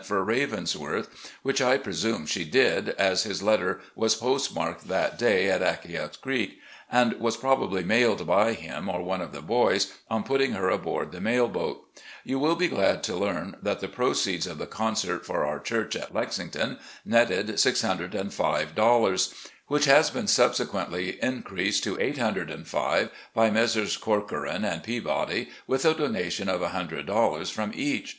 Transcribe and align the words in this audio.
for 0.03 0.23
'Ravensworth,' 0.25 1.29
which 1.43 1.61
I 1.61 1.77
presiune 1.77 2.27
she 2.27 2.43
did, 2.43 2.89
as 2.97 3.21
his 3.21 3.43
letter 3.43 3.81
was 3.93 4.15
postmarked 4.15 4.87
that 4.87 5.19
day 5.19 5.47
at 5.51 5.61
Acquia 5.61 6.09
Creek, 6.19 6.57
and 6.91 7.13
was 7.19 7.37
probably 7.37 7.83
mailed 7.83 8.25
by 8.25 8.53
him, 8.53 8.89
or 8.89 9.03
one 9.03 9.21
of 9.21 9.31
the 9.31 9.43
boys, 9.43 9.93
on 10.09 10.23
putting 10.23 10.53
her 10.53 10.71
aboard 10.71 11.11
the 11.11 11.21
mail 11.21 11.47
boat. 11.47 11.87
You 12.23 12.39
will 12.39 12.55
be 12.55 12.67
glad 12.67 13.03
to 13.03 13.15
learn 13.15 13.57
that 13.61 13.79
the 13.79 13.87
proceeds 13.87 14.47
of 14.47 14.57
the 14.57 14.65
concert 14.65 15.23
for 15.23 15.45
our 15.45 15.59
church 15.59 15.95
at 15.95 16.11
Lexington 16.15 16.79
netted 17.05 17.47
$605, 17.59 19.35
which 19.67 19.85
has 19.85 20.09
been 20.09 20.25
subsequently 20.27 21.19
increased 21.21 21.83
to 21.83 21.97
$805 21.99 23.11
by 23.35 23.51
Messrs. 23.51 23.97
Corcoran 23.97 24.65
and 24.65 24.81
Peabody 24.81 25.49
with 25.67 25.85
a 25.85 25.93
donation 25.93 26.49
of 26.49 26.61
$100 26.63 27.51
from 27.51 27.71
each. 27.75 28.09